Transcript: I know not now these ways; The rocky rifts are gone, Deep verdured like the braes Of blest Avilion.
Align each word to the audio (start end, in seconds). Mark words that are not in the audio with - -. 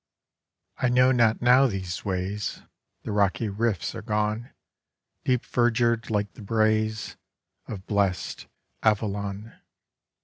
I 0.77 0.89
know 0.89 1.11
not 1.11 1.43
now 1.43 1.67
these 1.67 2.03
ways; 2.03 2.63
The 3.03 3.11
rocky 3.11 3.49
rifts 3.49 3.93
are 3.93 4.01
gone, 4.01 4.49
Deep 5.25 5.45
verdured 5.45 6.09
like 6.09 6.33
the 6.33 6.41
braes 6.41 7.17
Of 7.67 7.85
blest 7.85 8.47
Avilion. 8.81 9.59